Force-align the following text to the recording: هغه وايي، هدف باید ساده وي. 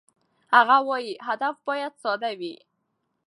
هغه 0.55 0.77
وايي، 0.87 1.13
هدف 1.27 1.55
باید 1.67 1.93
ساده 2.03 2.31
وي. 2.39 2.53